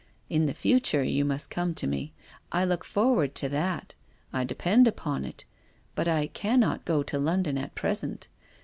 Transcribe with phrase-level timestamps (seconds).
[0.35, 2.11] "In the future you must come to me.
[2.51, 3.93] I look forward to that,
[4.33, 5.45] I depend upon it.
[5.93, 8.27] But I cannot go to London at present.